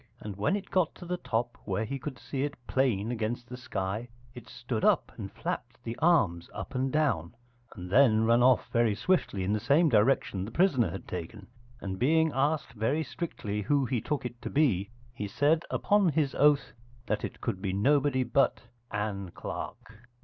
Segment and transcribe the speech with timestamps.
[0.19, 3.55] And when it got to the top where he could see it plain against the
[3.55, 7.35] sky, it stood up and flapped the arms up and down,
[7.75, 11.45] and then run off very swiftly in the same direction the prisoner had taken:
[11.81, 16.33] and being asked very strictly who he took it to be, he said upon his
[16.33, 16.73] oath
[17.05, 18.59] that it could be nobody but
[18.89, 19.99] Ann Clark.